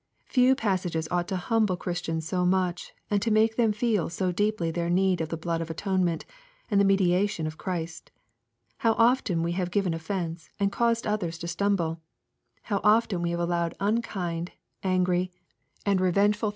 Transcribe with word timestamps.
Few 0.25 0.55
passages 0.55 1.07
ought 1.11 1.27
to 1.27 1.35
humble 1.35 1.77
Christians 1.77 2.27
so 2.27 2.43
much, 2.43 2.91
and 3.11 3.21
to 3.21 3.29
make 3.29 3.55
them 3.55 3.71
feel 3.71 4.09
so 4.09 4.31
deeply 4.31 4.71
their 4.71 4.89
need 4.89 5.21
of 5.21 5.29
the 5.29 5.37
blood 5.37 5.61
of 5.61 5.67
afonement, 5.69 6.23
and 6.71 6.81
the 6.81 6.85
mediation 6.85 7.45
of 7.45 7.59
Chcist. 7.59 8.07
How 8.79 8.93
often 8.93 9.43
we 9.43 9.51
have 9.51 9.69
given 9.69 9.93
offence, 9.93 10.49
and 10.59 10.71
caused 10.71 11.05
others 11.05 11.37
to 11.37 11.47
stumble 11.47 11.89
1 12.67 12.81
How 12.81 12.81
often 12.83 13.21
we 13.21 13.29
have 13.29 13.39
allowed 13.39 13.75
unkind, 13.79 14.53
and 14.81 14.91
angry, 14.91 15.29
and 15.85 16.01
revengeful 16.01 16.03
224 16.03 16.09
EXPOSITORY 16.09 16.29
THOUGHTS. 16.33 16.49